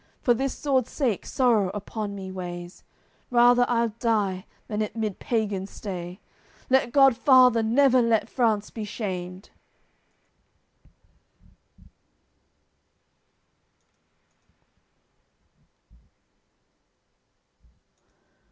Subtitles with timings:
[0.23, 2.83] For this sword's sake sorrow upon me weighs,
[3.29, 6.19] Rather I'ld die, than it mid pagans stay.
[6.71, 9.51] Lord God Father, never let France be shamed!"